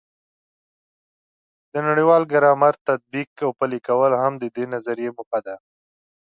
[1.71, 5.55] د نړیوال ګرامر تطبیق او پلي کول هم د دې نظریې موخه ده.